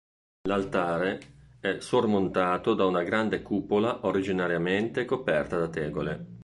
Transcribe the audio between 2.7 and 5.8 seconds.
da una grande cupola originariamente coperta da